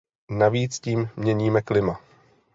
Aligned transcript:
Navíc 0.29 0.79
tím 0.79 1.09
měníme 1.17 1.61
klima. 1.61 1.99